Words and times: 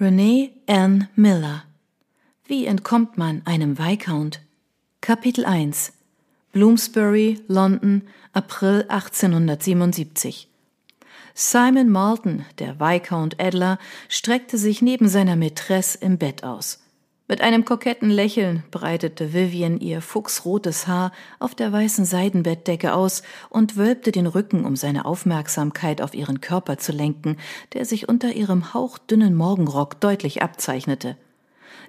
Renee 0.00 0.52
Ann 0.66 1.08
Miller 1.16 1.64
Wie 2.46 2.64
entkommt 2.64 3.18
man 3.18 3.42
einem 3.44 3.78
Viscount? 3.78 4.40
Kapitel 5.02 5.44
1 5.44 5.92
Bloomsbury, 6.52 7.40
London, 7.46 8.02
April 8.32 8.86
1877 8.88 10.48
Simon 11.34 11.90
Malton, 11.90 12.46
der 12.58 12.80
Viscount 12.80 13.38
Adler, 13.38 13.78
streckte 14.08 14.56
sich 14.56 14.80
neben 14.80 15.08
seiner 15.08 15.36
Mätresse 15.36 15.98
im 15.98 16.16
Bett 16.16 16.42
aus. 16.42 16.81
Mit 17.32 17.40
einem 17.40 17.64
koketten 17.64 18.10
Lächeln 18.10 18.62
breitete 18.70 19.32
Vivian 19.32 19.80
ihr 19.80 20.02
fuchsrotes 20.02 20.86
Haar 20.86 21.12
auf 21.38 21.54
der 21.54 21.72
weißen 21.72 22.04
Seidenbettdecke 22.04 22.92
aus 22.92 23.22
und 23.48 23.78
wölbte 23.78 24.12
den 24.12 24.26
Rücken, 24.26 24.66
um 24.66 24.76
seine 24.76 25.06
Aufmerksamkeit 25.06 26.02
auf 26.02 26.12
ihren 26.12 26.42
Körper 26.42 26.76
zu 26.76 26.92
lenken, 26.92 27.38
der 27.72 27.86
sich 27.86 28.06
unter 28.06 28.34
ihrem 28.34 28.74
hauchdünnen 28.74 29.34
Morgenrock 29.34 29.98
deutlich 29.98 30.42
abzeichnete. 30.42 31.16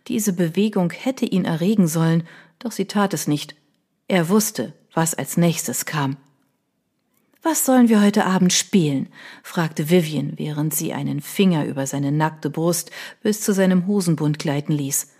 Diese 0.07 0.31
Bewegung 0.31 0.91
hätte 0.91 1.25
ihn 1.25 1.43
erregen 1.43 1.87
sollen, 1.87 2.23
doch 2.59 2.71
sie 2.71 2.85
tat 2.85 3.13
es 3.13 3.27
nicht. 3.27 3.53
Er 4.07 4.29
wusste, 4.29 4.71
was 4.93 5.13
als 5.13 5.35
nächstes 5.35 5.85
kam. 5.85 6.15
Was 7.41 7.65
sollen 7.65 7.89
wir 7.89 8.01
heute 8.01 8.23
Abend 8.23 8.53
spielen? 8.53 9.09
fragte 9.43 9.89
Vivian, 9.89 10.35
während 10.37 10.73
sie 10.73 10.93
einen 10.93 11.19
Finger 11.19 11.65
über 11.65 11.85
seine 11.85 12.13
nackte 12.13 12.49
Brust 12.49 12.91
bis 13.21 13.41
zu 13.41 13.53
seinem 13.53 13.87
Hosenbund 13.87 14.39
gleiten 14.39 14.71
ließ. 14.71 15.12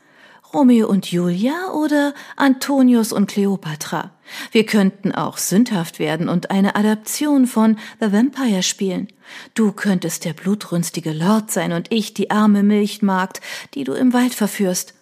Romeo 0.54 0.88
und 0.88 1.12
Julia 1.12 1.72
oder 1.74 2.14
Antonius 2.36 3.12
und 3.12 3.26
Kleopatra. 3.26 4.12
Wir 4.52 4.66
könnten 4.66 5.12
auch 5.12 5.38
sündhaft 5.38 5.98
werden 5.98 6.30
und 6.30 6.52
eine 6.52 6.76
Adaption 6.76 7.48
von 7.48 7.80
The 8.00 8.12
Vampire 8.14 8.62
spielen. 8.62 9.08
Du 9.56 9.72
könntest 9.72 10.26
der 10.26 10.34
blutrünstige 10.34 11.12
Lord 11.12 11.50
sein 11.50 11.72
und 11.72 11.92
ich 11.92 12.14
die 12.14 12.30
arme 12.30 12.62
Milchmagd, 12.62 13.42
die 13.74 13.84
du 13.84 13.94
im 13.94 14.14
Wald 14.14 14.36
verführst. 14.36 14.94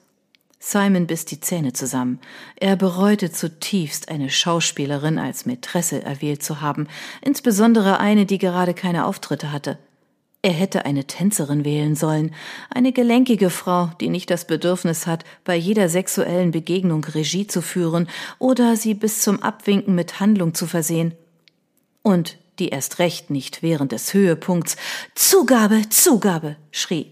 Simon 0.58 1.08
biss 1.08 1.26
die 1.26 1.42
Zähne 1.42 1.74
zusammen. 1.74 2.20
Er 2.56 2.76
bereute 2.76 3.32
zutiefst, 3.32 4.10
eine 4.10 4.30
Schauspielerin 4.30 5.20
als 5.20 5.46
Mätresse 5.46 6.02
erwählt 6.04 6.44
zu 6.44 6.62
haben, 6.62 6.88
insbesondere 7.22 8.00
eine, 8.00 8.26
die 8.26 8.38
gerade 8.38 8.74
keine 8.74 9.06
Auftritte 9.06 9.52
hatte. 9.52 9.80
Er 10.44 10.54
hätte 10.54 10.86
eine 10.86 11.06
Tänzerin 11.06 11.66
wählen 11.66 11.96
sollen, 11.96 12.34
eine 12.72 12.92
gelenkige 12.92 13.52
Frau, 13.52 13.92
die 14.00 14.10
nicht 14.10 14.32
das 14.32 14.48
Bedürfnis 14.48 15.06
hat, 15.06 15.24
bei 15.44 15.56
jeder 15.56 15.88
sexuellen 15.88 16.50
Begegnung 16.50 17.04
Regie 17.04 17.46
zu 17.46 17.62
führen 17.62 18.08
oder 18.40 18.76
sie 18.76 18.96
bis 18.96 19.22
zum 19.22 19.44
Abwinken 19.44 19.94
mit 19.94 20.20
Handlung 20.20 20.56
zu 20.56 20.66
versehen. 20.66 21.14
Und 22.02 22.40
die 22.58 22.70
erst 22.70 22.98
recht 22.98 23.30
nicht 23.30 23.62
während 23.62 23.92
des 23.92 24.16
Höhepunkts 24.16 24.78
Zugabe, 25.14 25.90
Zugabe 25.90 26.58
schrie. 26.72 27.12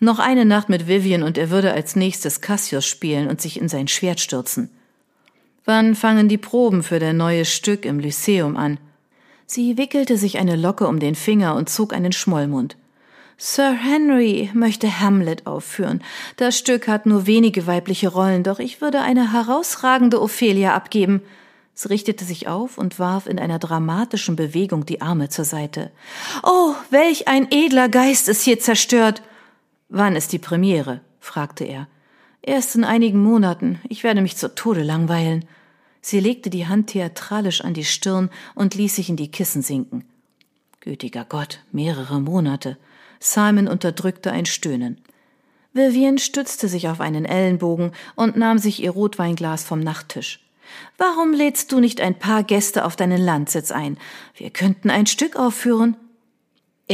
Noch 0.00 0.18
eine 0.18 0.46
Nacht 0.46 0.70
mit 0.70 0.88
Vivian 0.88 1.22
und 1.22 1.36
er 1.36 1.50
würde 1.50 1.72
als 1.74 1.94
nächstes 1.94 2.40
Cassius 2.40 2.86
spielen 2.86 3.28
und 3.28 3.40
sich 3.40 3.60
in 3.60 3.68
sein 3.68 3.86
Schwert 3.86 4.18
stürzen. 4.18 4.70
Wann 5.64 5.94
fangen 5.94 6.28
die 6.28 6.38
Proben 6.38 6.82
für 6.82 6.98
der 6.98 7.12
neue 7.12 7.44
Stück 7.44 7.84
im 7.84 8.00
Lyceum 8.00 8.56
an? 8.56 8.78
Sie 9.46 9.76
wickelte 9.76 10.16
sich 10.16 10.38
eine 10.38 10.56
Locke 10.56 10.86
um 10.86 10.98
den 10.98 11.14
Finger 11.14 11.54
und 11.56 11.68
zog 11.68 11.92
einen 11.92 12.12
Schmollmund. 12.12 12.76
Sir 13.36 13.72
Henry 13.72 14.50
möchte 14.54 15.00
Hamlet 15.00 15.46
aufführen. 15.46 16.02
Das 16.36 16.56
Stück 16.56 16.86
hat 16.86 17.06
nur 17.06 17.26
wenige 17.26 17.66
weibliche 17.66 18.08
Rollen, 18.08 18.44
doch 18.44 18.60
ich 18.60 18.80
würde 18.80 19.00
eine 19.00 19.32
herausragende 19.32 20.22
Ophelia 20.22 20.74
abgeben. 20.74 21.22
Sie 21.74 21.88
richtete 21.88 22.24
sich 22.24 22.48
auf 22.48 22.78
und 22.78 22.98
warf 22.98 23.26
in 23.26 23.38
einer 23.38 23.58
dramatischen 23.58 24.36
Bewegung 24.36 24.86
die 24.86 25.00
Arme 25.00 25.28
zur 25.28 25.44
Seite. 25.44 25.90
Oh, 26.42 26.74
welch 26.90 27.28
ein 27.28 27.50
edler 27.50 27.88
Geist 27.88 28.28
ist 28.28 28.42
hier 28.42 28.60
zerstört. 28.60 29.22
Wann 29.88 30.14
ist 30.14 30.32
die 30.32 30.38
Premiere? 30.38 31.00
fragte 31.18 31.64
er. 31.64 31.88
Erst 32.42 32.76
in 32.76 32.84
einigen 32.84 33.22
Monaten. 33.22 33.80
Ich 33.88 34.04
werde 34.04 34.20
mich 34.20 34.36
zu 34.36 34.54
Tode 34.54 34.82
langweilen. 34.82 35.46
Sie 36.02 36.20
legte 36.20 36.50
die 36.50 36.66
Hand 36.66 36.88
theatralisch 36.88 37.62
an 37.62 37.74
die 37.74 37.84
Stirn 37.84 38.28
und 38.54 38.74
ließ 38.74 38.96
sich 38.96 39.08
in 39.08 39.16
die 39.16 39.30
Kissen 39.30 39.62
sinken. 39.62 40.04
Gütiger 40.80 41.24
Gott, 41.24 41.60
mehrere 41.70 42.20
Monate. 42.20 42.76
Simon 43.20 43.68
unterdrückte 43.68 44.32
ein 44.32 44.46
Stöhnen. 44.46 45.00
Vivian 45.72 46.18
stützte 46.18 46.68
sich 46.68 46.88
auf 46.88 47.00
einen 47.00 47.24
Ellenbogen 47.24 47.92
und 48.16 48.36
nahm 48.36 48.58
sich 48.58 48.82
ihr 48.82 48.90
Rotweinglas 48.90 49.62
vom 49.62 49.78
Nachttisch. 49.78 50.40
Warum 50.98 51.32
lädst 51.32 51.70
du 51.70 51.78
nicht 51.78 52.00
ein 52.00 52.18
paar 52.18 52.42
Gäste 52.42 52.84
auf 52.84 52.96
deinen 52.96 53.22
Landsitz 53.22 53.70
ein? 53.70 53.96
Wir 54.34 54.50
könnten 54.50 54.90
ein 54.90 55.06
Stück 55.06 55.36
aufführen. 55.36 55.96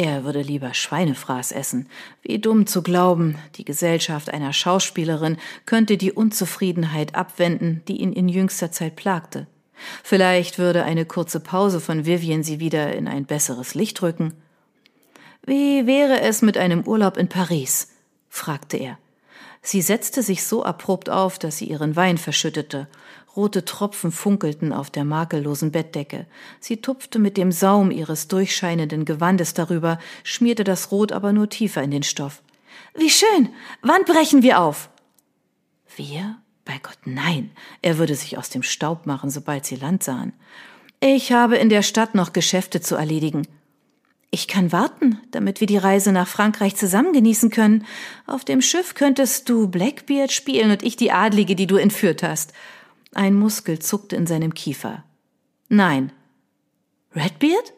Er 0.01 0.23
würde 0.23 0.43
lieber 0.43 0.75
Schweinefraß 0.75 1.51
essen. 1.51 1.89
Wie 2.23 2.39
dumm 2.39 2.69
zu 2.69 2.85
glauben, 2.85 3.37
die 3.57 3.65
Gesellschaft 3.65 4.33
einer 4.33 4.53
Schauspielerin 4.53 5.39
könnte 5.67 5.97
die 5.97 6.13
Unzufriedenheit 6.13 7.17
abwenden, 7.17 7.83
die 7.89 8.01
ihn 8.01 8.13
in 8.13 8.29
jüngster 8.29 8.71
Zeit 8.71 8.95
plagte. 8.95 9.49
Vielleicht 10.05 10.57
würde 10.57 10.85
eine 10.85 11.05
kurze 11.05 11.41
Pause 11.41 11.81
von 11.81 12.07
Vivian 12.07 12.45
sie 12.45 12.61
wieder 12.61 12.95
in 12.95 13.09
ein 13.09 13.25
besseres 13.25 13.75
Licht 13.75 14.01
rücken. 14.01 14.35
Wie 15.45 15.89
wäre 15.89 16.21
es 16.21 16.43
mit 16.43 16.57
einem 16.59 16.87
Urlaub 16.87 17.17
in 17.17 17.29
Paris? 17.29 17.89
fragte 18.29 18.77
er. 18.77 18.99
Sie 19.63 19.83
setzte 19.83 20.23
sich 20.23 20.45
so 20.45 20.65
abrupt 20.65 21.11
auf, 21.11 21.41
dass 21.41 21.59
sie 21.59 21.65
ihren 21.65 21.97
Wein 21.97 22.19
verschüttete. 22.19 22.87
Rote 23.39 23.65
Tropfen 23.65 24.11
funkelten 24.11 24.73
auf 24.73 24.91
der 24.91 25.05
makellosen 25.05 25.71
Bettdecke. 25.71 26.27
Sie 26.59 26.79
tupfte 26.79 27.21
mit 27.21 27.37
dem 27.37 27.53
Saum 27.53 27.93
ihres 27.93 28.27
durchscheinenden 28.27 29.05
Gewandes 29.05 29.55
darüber, 29.55 30.01
schmierte 30.25 30.65
das 30.65 30.91
Rot 30.91 31.13
aber 31.13 31.33
nur 31.33 31.49
tiefer 31.49 31.81
in 31.81 31.93
den 31.93 32.03
Stoff. 32.03 32.43
Wie 32.97 33.11
schön! 33.11 33.51
Wann 33.81 34.03
brechen 34.05 34.43
wir 34.43 34.61
auf? 34.61 34.91
Wir? 35.95 36.39
Bei 36.65 36.81
Gott, 36.83 36.99
nein. 37.05 37.53
Er 37.81 37.99
würde 37.99 38.17
sich 38.17 38.37
aus 38.37 38.51
dem 38.51 38.65
Staub 38.65 39.07
machen, 39.07 39.31
sobald 39.31 39.65
sie 39.65 39.77
Land 39.77 40.03
sahen. 40.03 40.33
Ich 40.99 41.31
habe 41.31 41.59
in 41.59 41.69
der 41.69 41.83
Stadt 41.83 42.17
noch 42.17 42.33
Geschäfte 42.33 42.81
zu 42.81 42.97
erledigen. 42.97 43.47
Ich 44.31 44.49
kann 44.49 44.73
warten, 44.73 45.21
damit 45.31 45.61
wir 45.61 45.69
die 45.69 45.79
Reise 45.79 46.11
nach 46.11 46.27
Frankreich 46.27 46.75
zusammen 46.75 47.13
genießen 47.13 47.51
können. 47.51 47.87
Auf 48.27 48.45
dem 48.45 48.61
Schiff 48.61 48.95
könntest 48.95 49.49
du 49.49 49.69
Blackbeard 49.69 50.33
spielen 50.33 50.73
und 50.73 50.83
ich 50.83 50.97
die 50.97 51.13
Adlige, 51.13 51.55
die 51.55 51.69
du 51.69 51.77
entführt 51.77 52.25
hast. 52.25 52.53
Ein 53.15 53.35
Muskel 53.35 53.79
zuckte 53.79 54.17
in 54.17 54.27
seinem 54.27 54.55
Kiefer. 54.55 55.05
Nein. 55.69 56.13
Redbeard? 57.15 57.73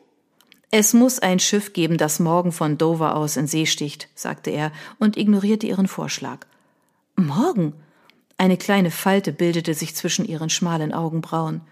Es 0.70 0.94
muss 0.94 1.18
ein 1.18 1.40
Schiff 1.40 1.72
geben, 1.72 1.98
das 1.98 2.20
morgen 2.20 2.52
von 2.52 2.78
Dover 2.78 3.16
aus 3.16 3.36
in 3.36 3.46
See 3.48 3.66
sticht, 3.66 4.08
sagte 4.14 4.50
er 4.50 4.70
und 4.98 5.16
ignorierte 5.16 5.66
ihren 5.66 5.88
Vorschlag. 5.88 6.46
Morgen? 7.16 7.74
Eine 8.38 8.56
kleine 8.56 8.90
Falte 8.90 9.32
bildete 9.32 9.74
sich 9.74 9.94
zwischen 9.94 10.24
ihren 10.24 10.48
schmalen 10.48 10.94
Augenbrauen. 10.94 11.62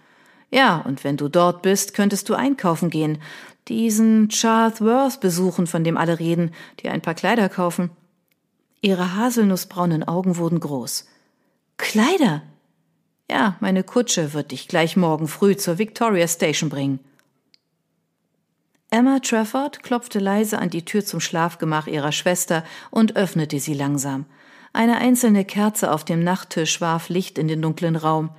Ja, 0.51 0.79
und 0.79 1.05
wenn 1.05 1.17
du 1.17 1.29
dort 1.29 1.63
bist, 1.63 1.95
könntest 1.95 2.29
du 2.29 2.35
einkaufen 2.35 2.91
gehen, 2.91 3.19
diesen 3.69 4.31
Charles 4.31 4.81
Worth 4.81 5.21
besuchen, 5.21 5.67
von 5.67 5.85
dem 5.85 5.97
alle 5.97 6.19
reden, 6.19 6.53
dir 6.83 6.93
ein 6.93 7.03
paar 7.03 7.15
Kleider 7.15 7.49
kaufen. 7.49 7.91
Ihre 8.81 9.15
haselnussbraunen 9.15 10.05
Augen 10.05 10.37
wurden 10.37 10.61
groß. 10.61 11.07
Kleider? 11.77 12.43
Ja, 13.31 13.56
meine 13.61 13.84
Kutsche 13.84 14.33
wird 14.33 14.53
dich 14.53 14.69
gleich 14.69 14.97
morgen 14.97 15.28
früh 15.28 15.56
zur 15.56 15.78
Victoria 15.78 16.27
Station 16.27 16.71
bringen. 16.71 17.00
Emma 18.91 19.19
Trafford 19.21 19.83
klopfte 19.83 20.19
leise 20.19 20.59
an 20.59 20.71
die 20.71 20.84
Tür 20.84 21.05
zum 21.05 21.21
Schlafgemach 21.21 21.87
ihrer 21.87 22.12
Schwester 22.12 22.65
und 22.91 23.17
öffnete 23.17 23.61
sie 23.61 23.75
langsam. 23.75 24.25
Eine 24.72 24.97
einzelne 24.97 25.44
Kerze 25.44 25.93
auf 25.93 26.05
dem 26.05 26.25
Nachttisch 26.25 26.81
warf 26.81 27.11
Licht 27.11 27.37
in 27.37 27.49
den 27.49 27.61
dunklen 27.61 27.97
Raum. 27.97 28.31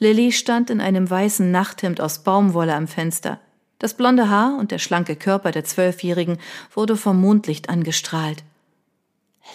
Lilly 0.00 0.32
stand 0.32 0.70
in 0.70 0.80
einem 0.80 1.08
weißen 1.08 1.50
Nachthemd 1.50 2.00
aus 2.00 2.24
Baumwolle 2.24 2.74
am 2.74 2.88
Fenster. 2.88 3.38
Das 3.78 3.94
blonde 3.94 4.28
Haar 4.28 4.56
und 4.58 4.72
der 4.72 4.78
schlanke 4.78 5.14
Körper 5.14 5.52
der 5.52 5.64
Zwölfjährigen 5.64 6.38
wurde 6.72 6.96
vom 6.96 7.20
Mondlicht 7.20 7.68
angestrahlt. 7.68 8.42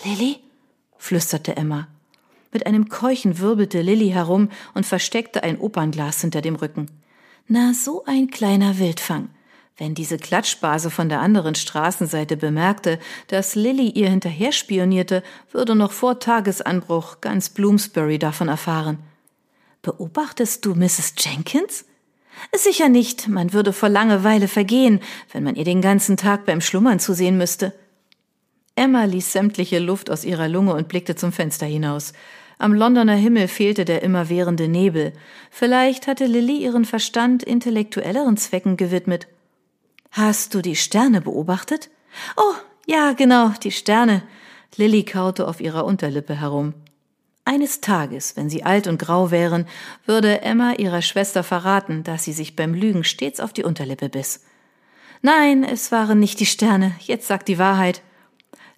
Lilly? 0.06 0.38
flüsterte 0.98 1.58
Emma. 1.58 1.88
Mit 2.52 2.66
einem 2.66 2.90
Keuchen 2.90 3.40
wirbelte 3.40 3.82
Lilly 3.82 4.10
herum 4.10 4.50
und 4.74 4.86
versteckte 4.86 5.44
ein 5.44 5.60
Opernglas 5.60 6.22
hinter 6.22 6.42
dem 6.42 6.56
Rücken. 6.56 6.88
Na, 7.48 7.74
so 7.74 8.04
ein 8.06 8.30
kleiner 8.30 8.80
Wildfang. 8.80 9.30
Wenn 9.78 9.96
diese 9.96 10.18
Klatschbase 10.18 10.90
von 10.90 11.08
der 11.08 11.22
anderen 11.22 11.56
Straßenseite 11.56 12.36
bemerkte, 12.36 13.00
dass 13.28 13.56
Lilly 13.56 13.90
ihr 13.92 14.10
hinterher 14.10 14.52
spionierte, 14.52 15.24
würde 15.52 15.74
noch 15.74 15.94
vor 15.94 16.20
Tagesanbruch 16.20 17.22
ganz 17.22 17.50
Bloomsbury 17.50 18.20
davon 18.20 18.50
erfahren. 18.50 18.98
Beobachtest 19.82 20.66
du 20.66 20.76
Mrs. 20.76 21.14
Jenkins? 21.18 21.86
Sicher 22.54 22.90
nicht, 22.90 23.28
man 23.28 23.54
würde 23.54 23.72
vor 23.72 23.90
Langeweile 23.90 24.48
vergehen, 24.48 25.00
wenn 25.32 25.44
man 25.44 25.56
ihr 25.56 25.66
den 25.66 25.82
ganzen 25.82 26.18
Tag 26.18 26.46
beim 26.46 26.62
Schlummern 26.62 27.00
zusehen 27.00 27.38
müsste. 27.38 27.74
Emma 28.76 29.06
ließ 29.06 29.32
sämtliche 29.32 29.80
Luft 29.80 30.10
aus 30.10 30.26
ihrer 30.26 30.48
Lunge 30.48 30.74
und 30.74 30.88
blickte 30.88 31.16
zum 31.16 31.32
Fenster 31.32 31.66
hinaus. 31.66 32.14
Am 32.62 32.74
Londoner 32.74 33.16
Himmel 33.16 33.48
fehlte 33.48 33.86
der 33.86 34.04
immerwährende 34.04 34.68
Nebel. 34.68 35.14
Vielleicht 35.50 36.08
hatte 36.08 36.26
Lilly 36.26 36.58
ihren 36.58 36.84
Verstand 36.84 37.42
intellektuelleren 37.42 38.36
Zwecken 38.36 38.76
gewidmet. 38.76 39.28
Hast 40.12 40.54
du 40.54 40.62
die 40.62 40.76
Sterne 40.76 41.22
beobachtet? 41.22 41.90
Oh, 42.36 42.54
ja, 42.86 43.14
genau, 43.14 43.54
die 43.64 43.72
Sterne. 43.72 44.24
Lilly 44.76 45.06
kaute 45.06 45.48
auf 45.48 45.62
ihrer 45.62 45.86
Unterlippe 45.86 46.36
herum. 46.36 46.74
Eines 47.46 47.80
Tages, 47.80 48.36
wenn 48.36 48.50
sie 48.50 48.64
alt 48.64 48.88
und 48.88 49.00
grau 49.00 49.32
wären, 49.32 49.66
würde 50.06 50.42
Emma 50.42 50.74
ihrer 50.74 51.02
Schwester 51.02 51.44
verraten, 51.44 52.04
dass 52.04 52.26
sie 52.26 52.34
sich 52.34 52.58
beim 52.58 52.74
Lügen 52.74 53.06
stets 53.06 53.40
auf 53.40 53.54
die 53.54 53.64
Unterlippe 53.64 54.10
biss. 54.10 54.44
Nein, 55.22 55.64
es 55.64 55.94
waren 55.94 56.20
nicht 56.20 56.42
die 56.42 56.46
Sterne, 56.46 56.92
jetzt 57.00 57.28
sagt 57.28 57.48
die 57.48 57.58
Wahrheit. 57.58 58.02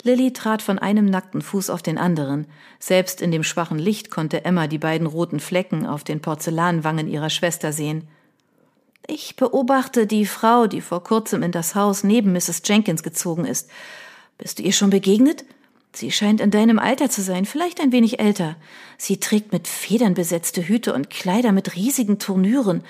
Lilly 0.03 0.33
trat 0.33 0.62
von 0.62 0.80
einem 0.80 1.06
nackten 1.06 1.42
Fuß 1.42 1.69
auf 1.69 1.81
den 1.81 1.98
anderen. 1.98 2.48
Selbst 2.80 3.21
in 3.21 3.31
dem 3.31 3.44
schwachen 3.44 3.80
Licht 3.80 4.09
konnte 4.09 4.45
Emma 4.45 4.68
die 4.68 4.77
beiden 4.77 5.07
roten 5.07 5.39
Flecken 5.39 5.86
auf 5.86 6.03
den 6.03 6.21
Porzellanwangen 6.21 7.07
ihrer 7.07 7.30
Schwester 7.30 7.71
sehen. 7.71 8.07
Ich 9.07 9.36
beobachte 9.36 10.07
die 10.07 10.25
Frau, 10.25 10.68
die 10.68 10.81
vor 10.81 11.03
kurzem 11.03 11.44
in 11.44 11.51
das 11.51 11.75
Haus 11.75 12.03
neben 12.03 12.31
Mrs. 12.31 12.62
Jenkins 12.65 13.03
gezogen 13.03 13.45
ist. 13.45 13.69
Bist 14.38 14.59
du 14.59 14.63
ihr 14.63 14.74
schon 14.74 14.89
begegnet? 14.89 15.45
Sie 15.94 16.12
scheint 16.12 16.39
in 16.39 16.51
deinem 16.51 16.80
Alter 16.80 17.09
zu 17.09 17.21
sein, 17.21 17.45
vielleicht 17.45 17.81
ein 17.81 17.92
wenig 17.92 18.19
älter. 18.19 18.56
Sie 18.98 19.19
trägt 19.19 19.51
mit 19.51 19.68
Federn 19.68 20.13
besetzte 20.13 20.65
Hüte 20.65 20.94
und 20.94 21.09
Kleider 21.09 21.51
mit 21.51 21.75
riesigen 21.75 22.18
Turnüren. 22.18 22.83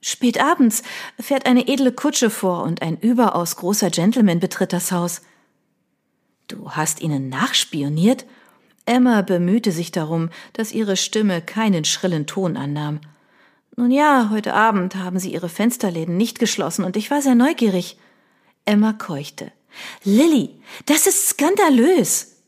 Spät 0.00 0.42
abends 0.42 0.82
fährt 1.18 1.44
eine 1.44 1.68
edle 1.68 1.92
Kutsche 1.92 2.30
vor 2.30 2.62
und 2.62 2.80
ein 2.80 2.96
überaus 2.96 3.56
großer 3.56 3.90
Gentleman 3.90 4.40
betritt 4.40 4.72
das 4.72 4.90
Haus. 4.92 5.20
Du 6.50 6.72
hast 6.72 7.00
ihnen 7.00 7.28
nachspioniert? 7.28 8.26
Emma 8.84 9.22
bemühte 9.22 9.70
sich 9.70 9.92
darum, 9.92 10.30
dass 10.52 10.72
ihre 10.72 10.96
Stimme 10.96 11.40
keinen 11.40 11.84
schrillen 11.84 12.26
Ton 12.26 12.56
annahm. 12.56 13.00
Nun 13.76 13.92
ja, 13.92 14.30
heute 14.32 14.52
Abend 14.52 14.96
haben 14.96 15.20
sie 15.20 15.32
ihre 15.32 15.48
Fensterläden 15.48 16.16
nicht 16.16 16.40
geschlossen 16.40 16.84
und 16.84 16.96
ich 16.96 17.08
war 17.12 17.22
sehr 17.22 17.36
neugierig. 17.36 17.98
Emma 18.64 18.92
keuchte. 18.92 19.52
Lilly, 20.02 20.60
das 20.86 21.06
ist 21.06 21.28
skandalös. 21.28 22.42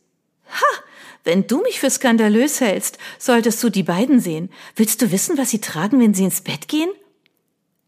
Ha, 0.49 0.83
wenn 1.23 1.47
du 1.47 1.63
mich 1.63 1.79
für 1.79 1.89
skandalös 1.89 2.61
hältst, 2.61 2.99
solltest 3.21 3.63
du 3.63 3.71
die 3.71 3.85
beiden 3.85 4.19
sehen. 4.19 4.51
Willst 4.75 5.01
du 5.01 5.13
wissen, 5.13 5.39
was 5.39 5.51
sie 5.51 5.61
tragen, 5.61 6.01
wenn 6.01 6.13
sie 6.13 6.25
ins 6.25 6.41
Bett 6.41 6.67
gehen? 6.67 6.91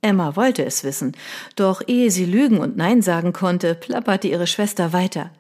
Emma 0.01 0.37
wollte 0.37 0.65
es 0.65 0.85
wissen, 0.85 1.17
doch 1.57 1.83
ehe 1.89 2.13
sie 2.13 2.27
lügen 2.27 2.59
und 2.59 2.77
Nein 2.77 3.03
sagen 3.03 3.33
konnte, 3.33 3.75
plapperte 3.75 4.29
ihre 4.29 4.47
Schwester 4.47 4.93
weiter. 4.93 5.33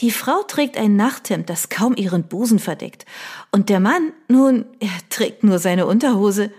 Die 0.00 0.10
Frau 0.10 0.42
trägt 0.42 0.76
ein 0.76 0.96
Nachthemd, 0.96 1.50
das 1.50 1.68
kaum 1.68 1.96
ihren 1.96 2.24
Busen 2.24 2.58
verdeckt. 2.58 3.06
Und 3.50 3.68
der 3.68 3.80
Mann, 3.80 4.12
nun, 4.28 4.64
er 4.80 4.90
trägt 5.10 5.44
nur 5.44 5.58
seine 5.58 5.86
Unterhose. 5.86 6.50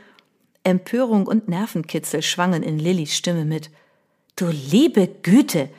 Empörung 0.64 1.26
und 1.26 1.48
Nervenkitzel 1.48 2.22
schwangen 2.22 2.64
in 2.64 2.80
Lillys 2.80 3.16
Stimme 3.16 3.46
mit. 3.46 3.70
Du 4.36 4.48
liebe 4.48 5.08
Güte! 5.22 5.70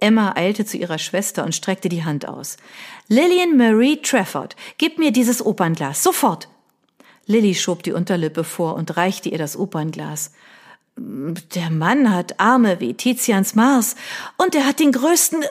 Emma 0.00 0.34
eilte 0.36 0.66
zu 0.66 0.76
ihrer 0.76 0.98
Schwester 0.98 1.44
und 1.44 1.54
streckte 1.54 1.88
die 1.88 2.04
Hand 2.04 2.28
aus. 2.28 2.58
Lillian 3.08 3.56
Marie 3.56 4.02
Trafford, 4.02 4.54
gib 4.76 4.98
mir 4.98 5.12
dieses 5.12 5.44
Opernglas, 5.44 6.02
sofort! 6.02 6.48
Lilly 7.26 7.54
schob 7.54 7.82
die 7.82 7.92
Unterlippe 7.92 8.44
vor 8.44 8.74
und 8.74 8.96
reichte 8.96 9.30
ihr 9.30 9.38
das 9.38 9.56
Opernglas. 9.56 10.32
Der 10.96 11.70
Mann 11.70 12.14
hat 12.14 12.38
Arme 12.38 12.80
wie 12.80 12.94
Tizians 12.94 13.54
Mars 13.54 13.96
und 14.36 14.54
er 14.54 14.66
hat 14.66 14.78
den 14.78 14.92
größten. 14.92 15.42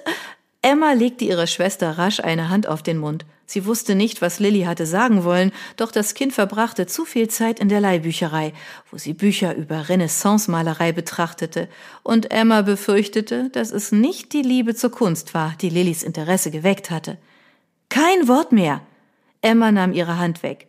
Emma 0.63 0.93
legte 0.93 1.25
ihrer 1.25 1.45
Schwester 1.45 1.97
rasch 1.97 2.21
eine 2.21 2.47
Hand 2.49 2.67
auf 2.67 2.81
den 2.81 2.97
Mund. 2.97 3.25
Sie 3.45 3.65
wusste 3.65 3.95
nicht, 3.95 4.21
was 4.21 4.39
Lilly 4.39 4.61
hatte 4.61 4.85
sagen 4.85 5.25
wollen, 5.25 5.51
doch 5.75 5.91
das 5.91 6.13
Kind 6.13 6.31
verbrachte 6.31 6.87
zu 6.87 7.03
viel 7.03 7.27
Zeit 7.27 7.59
in 7.59 7.67
der 7.67 7.81
Leihbücherei, 7.81 8.53
wo 8.89 8.97
sie 8.97 9.13
Bücher 9.13 9.55
über 9.55 9.89
Renaissance-Malerei 9.89 10.93
betrachtete, 10.93 11.67
und 12.01 12.31
Emma 12.31 12.61
befürchtete, 12.61 13.49
dass 13.49 13.71
es 13.71 13.91
nicht 13.91 14.31
die 14.31 14.41
Liebe 14.41 14.73
zur 14.73 14.91
Kunst 14.91 15.33
war, 15.33 15.53
die 15.59 15.69
Lillys 15.69 16.01
Interesse 16.01 16.49
geweckt 16.49 16.89
hatte. 16.89 17.17
Kein 17.89 18.29
Wort 18.29 18.53
mehr. 18.53 18.79
Emma 19.41 19.69
nahm 19.69 19.91
ihre 19.91 20.17
Hand 20.17 20.43
weg. 20.43 20.67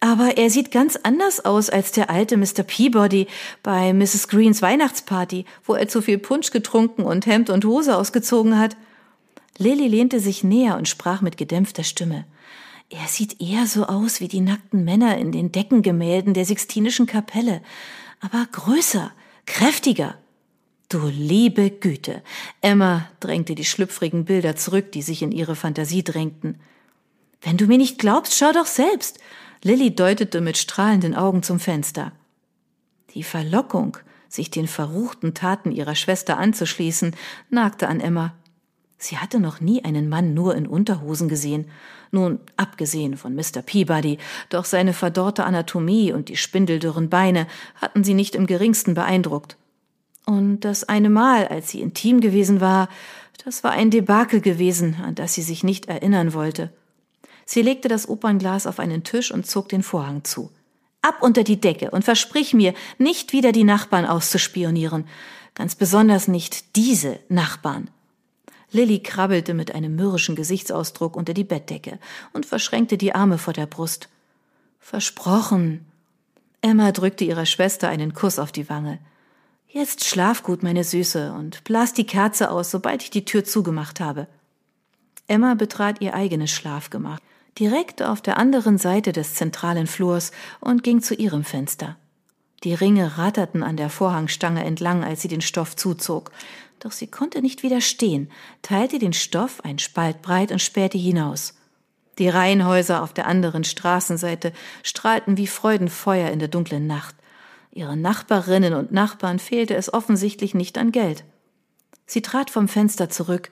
Aber 0.00 0.38
er 0.38 0.50
sieht 0.50 0.72
ganz 0.72 0.98
anders 1.04 1.44
aus 1.44 1.70
als 1.70 1.92
der 1.92 2.10
alte 2.10 2.36
Mr. 2.36 2.64
Peabody 2.66 3.28
bei 3.62 3.92
Mrs. 3.92 4.26
Greens 4.26 4.60
Weihnachtsparty, 4.60 5.44
wo 5.64 5.74
er 5.74 5.86
zu 5.86 6.02
viel 6.02 6.18
Punsch 6.18 6.50
getrunken 6.50 7.04
und 7.04 7.26
Hemd 7.26 7.48
und 7.48 7.64
Hose 7.64 7.96
ausgezogen 7.96 8.58
hat. 8.58 8.76
Lilly 9.60 9.88
lehnte 9.88 10.20
sich 10.20 10.42
näher 10.42 10.78
und 10.78 10.88
sprach 10.88 11.20
mit 11.20 11.36
gedämpfter 11.36 11.84
Stimme. 11.84 12.24
Er 12.88 13.06
sieht 13.08 13.42
eher 13.42 13.66
so 13.66 13.84
aus 13.84 14.20
wie 14.20 14.26
die 14.26 14.40
nackten 14.40 14.84
Männer 14.84 15.18
in 15.18 15.32
den 15.32 15.52
Deckengemälden 15.52 16.32
der 16.32 16.46
Sixtinischen 16.46 17.04
Kapelle, 17.04 17.60
aber 18.20 18.48
größer, 18.50 19.12
kräftiger. 19.44 20.16
Du 20.88 21.08
liebe 21.08 21.70
Güte. 21.70 22.22
Emma 22.62 23.06
drängte 23.20 23.54
die 23.54 23.66
schlüpfrigen 23.66 24.24
Bilder 24.24 24.56
zurück, 24.56 24.92
die 24.92 25.02
sich 25.02 25.20
in 25.20 25.30
ihre 25.30 25.54
Fantasie 25.54 26.02
drängten. 26.02 26.58
Wenn 27.42 27.58
du 27.58 27.66
mir 27.66 27.78
nicht 27.78 27.98
glaubst, 27.98 28.38
schau 28.38 28.52
doch 28.52 28.66
selbst. 28.66 29.18
Lilly 29.62 29.94
deutete 29.94 30.40
mit 30.40 30.56
strahlenden 30.56 31.14
Augen 31.14 31.42
zum 31.42 31.60
Fenster. 31.60 32.12
Die 33.12 33.22
Verlockung, 33.22 33.98
sich 34.26 34.50
den 34.50 34.66
verruchten 34.66 35.34
Taten 35.34 35.70
ihrer 35.70 35.96
Schwester 35.96 36.38
anzuschließen, 36.38 37.14
nagte 37.50 37.88
an 37.88 38.00
Emma. 38.00 38.34
Sie 39.02 39.16
hatte 39.16 39.40
noch 39.40 39.60
nie 39.60 39.82
einen 39.82 40.10
Mann 40.10 40.34
nur 40.34 40.54
in 40.54 40.66
Unterhosen 40.66 41.30
gesehen. 41.30 41.64
Nun, 42.10 42.38
abgesehen 42.58 43.16
von 43.16 43.34
Mr. 43.34 43.62
Peabody, 43.64 44.18
doch 44.50 44.66
seine 44.66 44.92
verdorrte 44.92 45.44
Anatomie 45.44 46.12
und 46.12 46.28
die 46.28 46.36
spindeldürren 46.36 47.08
Beine 47.08 47.46
hatten 47.76 48.04
sie 48.04 48.12
nicht 48.12 48.34
im 48.34 48.46
geringsten 48.46 48.92
beeindruckt. 48.92 49.56
Und 50.26 50.60
das 50.60 50.84
eine 50.84 51.08
Mal, 51.08 51.48
als 51.48 51.70
sie 51.70 51.80
intim 51.80 52.20
gewesen 52.20 52.60
war, 52.60 52.90
das 53.42 53.64
war 53.64 53.70
ein 53.70 53.90
Debakel 53.90 54.42
gewesen, 54.42 54.96
an 55.02 55.14
das 55.14 55.32
sie 55.32 55.42
sich 55.42 55.64
nicht 55.64 55.86
erinnern 55.86 56.34
wollte. 56.34 56.70
Sie 57.46 57.62
legte 57.62 57.88
das 57.88 58.06
Opernglas 58.06 58.66
auf 58.66 58.78
einen 58.78 59.02
Tisch 59.02 59.32
und 59.32 59.46
zog 59.46 59.70
den 59.70 59.82
Vorhang 59.82 60.24
zu. 60.24 60.50
Ab 61.00 61.22
unter 61.22 61.42
die 61.42 61.58
Decke 61.58 61.90
und 61.90 62.04
versprich 62.04 62.52
mir, 62.52 62.74
nicht 62.98 63.32
wieder 63.32 63.50
die 63.50 63.64
Nachbarn 63.64 64.04
auszuspionieren. 64.04 65.06
Ganz 65.54 65.74
besonders 65.74 66.28
nicht 66.28 66.76
diese 66.76 67.18
Nachbarn. 67.30 67.88
Lilly 68.72 69.00
krabbelte 69.00 69.54
mit 69.54 69.74
einem 69.74 69.96
mürrischen 69.96 70.36
Gesichtsausdruck 70.36 71.16
unter 71.16 71.34
die 71.34 71.44
Bettdecke 71.44 71.98
und 72.32 72.46
verschränkte 72.46 72.96
die 72.96 73.14
Arme 73.14 73.38
vor 73.38 73.52
der 73.52 73.66
Brust. 73.66 74.08
Versprochen. 74.78 75.84
Emma 76.62 76.92
drückte 76.92 77.24
ihrer 77.24 77.46
Schwester 77.46 77.88
einen 77.88 78.14
Kuss 78.14 78.38
auf 78.38 78.52
die 78.52 78.68
Wange. 78.68 78.98
Jetzt 79.68 80.04
schlaf 80.04 80.42
gut, 80.42 80.62
meine 80.62 80.84
Süße, 80.84 81.32
und 81.32 81.62
blas 81.64 81.92
die 81.92 82.06
Kerze 82.06 82.50
aus, 82.50 82.70
sobald 82.70 83.02
ich 83.02 83.10
die 83.10 83.24
Tür 83.24 83.44
zugemacht 83.44 84.00
habe. 84.00 84.26
Emma 85.28 85.54
betrat 85.54 86.00
ihr 86.00 86.14
eigenes 86.14 86.50
Schlafgemach, 86.50 87.20
direkt 87.58 88.02
auf 88.02 88.20
der 88.20 88.36
anderen 88.36 88.78
Seite 88.78 89.12
des 89.12 89.34
zentralen 89.34 89.86
Flurs 89.86 90.32
und 90.60 90.82
ging 90.82 91.02
zu 91.02 91.14
ihrem 91.14 91.44
Fenster. 91.44 91.96
Die 92.64 92.74
Ringe 92.74 93.16
ratterten 93.16 93.62
an 93.62 93.76
der 93.76 93.90
Vorhangstange 93.90 94.64
entlang, 94.64 95.04
als 95.04 95.22
sie 95.22 95.28
den 95.28 95.40
Stoff 95.40 95.76
zuzog 95.76 96.32
doch 96.80 96.92
sie 96.92 97.06
konnte 97.06 97.42
nicht 97.42 97.62
widerstehen, 97.62 98.30
teilte 98.62 98.98
den 98.98 99.12
Stoff 99.12 99.62
ein 99.64 99.78
Spalt 99.78 100.22
breit 100.22 100.50
und 100.50 100.60
spähte 100.60 100.98
hinaus. 100.98 101.54
Die 102.18 102.28
Reihenhäuser 102.28 103.02
auf 103.02 103.14
der 103.14 103.26
anderen 103.26 103.64
Straßenseite 103.64 104.52
strahlten 104.82 105.36
wie 105.36 105.46
Freudenfeuer 105.46 106.30
in 106.30 106.38
der 106.38 106.48
dunklen 106.48 106.86
Nacht. 106.86 107.14
Ihren 107.72 108.02
Nachbarinnen 108.02 108.74
und 108.74 108.92
Nachbarn 108.92 109.38
fehlte 109.38 109.74
es 109.74 109.92
offensichtlich 109.92 110.54
nicht 110.54 110.76
an 110.76 110.90
Geld. 110.90 111.24
Sie 112.06 112.22
trat 112.22 112.50
vom 112.50 112.66
Fenster 112.66 113.08
zurück. 113.08 113.50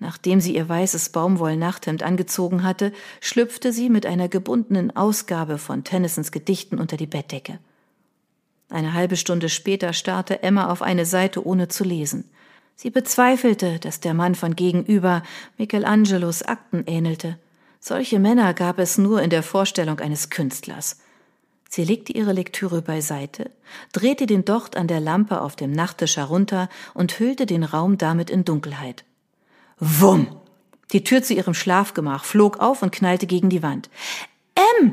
Nachdem 0.00 0.40
sie 0.40 0.54
ihr 0.54 0.68
weißes 0.68 1.10
Baumwollnachthemd 1.10 2.02
angezogen 2.02 2.62
hatte, 2.62 2.92
schlüpfte 3.20 3.72
sie 3.72 3.90
mit 3.90 4.06
einer 4.06 4.28
gebundenen 4.28 4.96
Ausgabe 4.96 5.58
von 5.58 5.84
Tennysons 5.84 6.32
Gedichten 6.32 6.78
unter 6.78 6.96
die 6.96 7.06
Bettdecke. 7.06 7.58
Eine 8.70 8.94
halbe 8.94 9.16
Stunde 9.16 9.48
später 9.48 9.92
starrte 9.92 10.42
Emma 10.42 10.70
auf 10.70 10.82
eine 10.82 11.04
Seite, 11.04 11.44
ohne 11.44 11.68
zu 11.68 11.84
lesen. 11.84 12.30
Sie 12.80 12.90
bezweifelte, 12.90 13.80
dass 13.80 13.98
der 13.98 14.14
Mann 14.14 14.36
von 14.36 14.54
gegenüber 14.54 15.24
Michelangelos 15.56 16.44
Akten 16.44 16.84
ähnelte. 16.86 17.36
Solche 17.80 18.20
Männer 18.20 18.54
gab 18.54 18.78
es 18.78 18.98
nur 18.98 19.20
in 19.20 19.30
der 19.30 19.42
Vorstellung 19.42 19.98
eines 19.98 20.30
Künstlers. 20.30 21.00
Sie 21.68 21.82
legte 21.82 22.12
ihre 22.12 22.32
Lektüre 22.32 22.80
beiseite, 22.80 23.50
drehte 23.90 24.26
den 24.26 24.44
Docht 24.44 24.76
an 24.76 24.86
der 24.86 25.00
Lampe 25.00 25.40
auf 25.40 25.56
dem 25.56 25.72
Nachttisch 25.72 26.18
herunter 26.18 26.68
und 26.94 27.18
hüllte 27.18 27.46
den 27.46 27.64
Raum 27.64 27.98
damit 27.98 28.30
in 28.30 28.44
Dunkelheit. 28.44 29.04
Wumm! 29.80 30.28
Die 30.92 31.02
Tür 31.02 31.24
zu 31.24 31.34
ihrem 31.34 31.54
Schlafgemach 31.54 32.22
flog 32.22 32.60
auf 32.60 32.82
und 32.82 32.92
knallte 32.92 33.26
gegen 33.26 33.50
die 33.50 33.64
Wand. 33.64 33.90
M! 34.80 34.92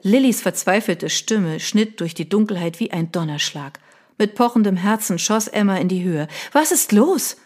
Lillys 0.00 0.40
verzweifelte 0.40 1.10
Stimme 1.10 1.60
schnitt 1.60 2.00
durch 2.00 2.14
die 2.14 2.28
Dunkelheit 2.30 2.80
wie 2.80 2.90
ein 2.90 3.12
Donnerschlag. 3.12 3.80
Mit 4.18 4.34
pochendem 4.34 4.76
Herzen 4.76 5.18
schoss 5.18 5.48
Emma 5.48 5.76
in 5.78 5.88
die 5.88 6.02
Höhe. 6.02 6.28
Was 6.52 6.72
ist 6.72 6.92
los? 6.92 7.36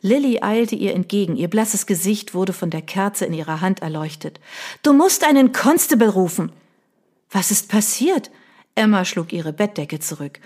Lilly 0.00 0.40
eilte 0.42 0.74
ihr 0.74 0.94
entgegen, 0.94 1.36
ihr 1.36 1.48
blasses 1.48 1.86
Gesicht 1.86 2.34
wurde 2.34 2.52
von 2.52 2.70
der 2.70 2.82
Kerze 2.82 3.24
in 3.24 3.32
ihrer 3.32 3.60
Hand 3.60 3.80
erleuchtet. 3.80 4.40
Du 4.82 4.92
musst 4.92 5.24
einen 5.24 5.52
Constable 5.52 6.10
rufen. 6.10 6.52
Was 7.30 7.50
ist 7.50 7.68
passiert? 7.70 8.30
Emma 8.74 9.04
schlug 9.04 9.32
ihre 9.32 9.52
Bettdecke 9.52 10.00
zurück. 10.00 10.40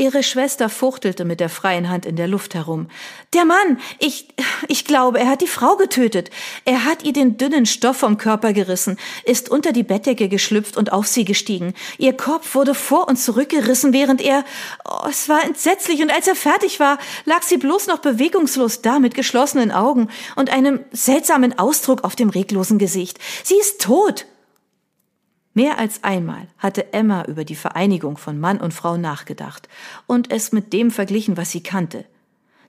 Ihre 0.00 0.22
Schwester 0.22 0.70
fuchtelte 0.70 1.26
mit 1.26 1.40
der 1.40 1.50
freien 1.50 1.90
Hand 1.90 2.06
in 2.06 2.16
der 2.16 2.26
Luft 2.26 2.54
herum. 2.54 2.88
Der 3.34 3.44
Mann, 3.44 3.78
ich, 3.98 4.28
ich 4.66 4.86
glaube, 4.86 5.20
er 5.20 5.28
hat 5.28 5.42
die 5.42 5.46
Frau 5.46 5.76
getötet. 5.76 6.30
Er 6.64 6.86
hat 6.86 7.04
ihr 7.04 7.12
den 7.12 7.36
dünnen 7.36 7.66
Stoff 7.66 7.98
vom 7.98 8.16
Körper 8.16 8.54
gerissen, 8.54 8.96
ist 9.26 9.50
unter 9.50 9.72
die 9.72 9.82
Bettdecke 9.82 10.30
geschlüpft 10.30 10.78
und 10.78 10.90
auf 10.90 11.06
sie 11.06 11.26
gestiegen. 11.26 11.74
Ihr 11.98 12.16
Kopf 12.16 12.54
wurde 12.54 12.74
vor 12.74 13.08
und 13.08 13.16
zurückgerissen, 13.16 13.92
während 13.92 14.22
er, 14.22 14.46
oh, 14.86 15.06
es 15.10 15.28
war 15.28 15.44
entsetzlich, 15.44 16.00
und 16.00 16.10
als 16.10 16.26
er 16.26 16.34
fertig 16.34 16.80
war, 16.80 16.96
lag 17.26 17.42
sie 17.42 17.58
bloß 17.58 17.86
noch 17.86 17.98
bewegungslos 17.98 18.80
da 18.80 19.00
mit 19.00 19.12
geschlossenen 19.12 19.70
Augen 19.70 20.08
und 20.34 20.48
einem 20.48 20.80
seltsamen 20.92 21.58
Ausdruck 21.58 22.04
auf 22.04 22.16
dem 22.16 22.30
reglosen 22.30 22.78
Gesicht. 22.78 23.18
Sie 23.44 23.56
ist 23.56 23.82
tot. 23.82 24.24
Mehr 25.60 25.78
als 25.78 26.02
einmal 26.04 26.48
hatte 26.56 26.94
Emma 26.94 27.24
über 27.26 27.44
die 27.44 27.54
Vereinigung 27.54 28.16
von 28.16 28.40
Mann 28.40 28.62
und 28.62 28.72
Frau 28.72 28.96
nachgedacht 28.96 29.68
und 30.06 30.30
es 30.30 30.52
mit 30.52 30.72
dem 30.72 30.90
verglichen, 30.90 31.36
was 31.36 31.50
sie 31.50 31.62
kannte. 31.62 32.06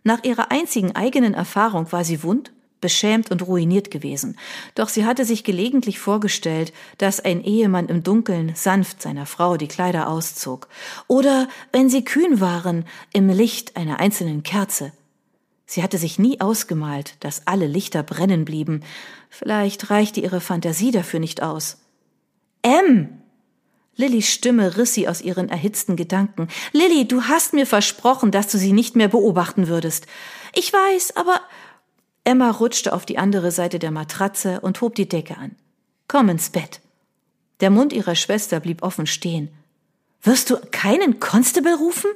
Nach 0.04 0.26
ihrer 0.26 0.52
einzigen 0.52 0.94
eigenen 0.94 1.34
Erfahrung 1.34 1.90
war 1.94 2.04
sie 2.04 2.22
wund, 2.22 2.52
beschämt 2.82 3.32
und 3.32 3.48
ruiniert 3.48 3.92
gewesen, 3.92 4.38
doch 4.76 4.90
sie 4.90 5.06
hatte 5.06 5.24
sich 5.24 5.46
gelegentlich 5.46 6.00
vorgestellt, 6.00 6.74
dass 6.98 7.22
ein 7.22 7.42
Ehemann 7.46 7.88
im 7.88 8.04
Dunkeln 8.04 8.56
sanft 8.56 9.02
seiner 9.02 9.26
Frau 9.26 9.56
die 9.56 9.70
Kleider 9.70 10.10
auszog, 10.10 10.68
oder, 11.08 11.48
wenn 11.72 11.90
sie 11.90 12.04
kühn 12.04 12.42
waren, 12.42 12.84
im 13.14 13.30
Licht 13.30 13.78
einer 13.78 14.02
einzelnen 14.02 14.44
Kerze. 14.44 14.92
Sie 15.66 15.82
hatte 15.82 15.98
sich 15.98 16.20
nie 16.20 16.42
ausgemalt, 16.42 17.16
dass 17.22 17.48
alle 17.48 17.68
Lichter 17.68 18.04
brennen 18.04 18.44
blieben, 18.44 18.84
vielleicht 19.30 19.90
reichte 19.90 20.20
ihre 20.20 20.42
Fantasie 20.42 20.92
dafür 20.92 21.22
nicht 21.22 21.42
aus. 21.42 21.81
M. 22.62 23.22
Lillys 23.96 24.30
Stimme 24.30 24.78
riss 24.78 24.94
sie 24.94 25.08
aus 25.08 25.22
ihren 25.22 25.50
erhitzten 25.50 25.96
Gedanken. 25.96 26.48
Lilly, 26.72 27.08
du 27.08 27.24
hast 27.24 27.54
mir 27.54 27.68
versprochen, 27.68 28.32
dass 28.32 28.48
du 28.48 28.58
sie 28.58 28.74
nicht 28.74 28.96
mehr 28.96 29.10
beobachten 29.10 29.68
würdest. 29.68 30.08
Ich 30.54 30.72
weiß, 30.72 31.16
aber. 31.16 31.42
Emma 32.24 32.52
rutschte 32.52 32.94
auf 32.94 33.06
die 33.06 33.18
andere 33.18 33.52
Seite 33.52 33.80
der 33.80 33.92
Matratze 33.92 34.62
und 34.62 34.80
hob 34.82 34.96
die 34.96 35.10
Decke 35.10 35.38
an. 35.38 35.56
Komm 36.08 36.30
ins 36.30 36.52
Bett. 36.52 36.82
Der 37.62 37.70
Mund 37.70 37.94
ihrer 37.94 38.16
Schwester 38.16 38.60
blieb 38.60 38.84
offen 38.84 39.08
stehen. 39.08 39.50
Wirst 40.22 40.50
du 40.50 40.58
keinen 40.72 41.20
Constable 41.20 41.76
rufen? 41.76 42.12